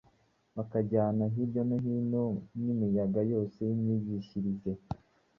[0.55, 2.23] bakajyanwa hirya no hino
[2.63, 4.71] n’imiyaga yose y’imyigishirize;”